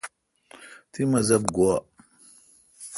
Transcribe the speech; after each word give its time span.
تی 0.91 1.01
مذہب 1.11 1.43
گوا؟ 1.55 1.75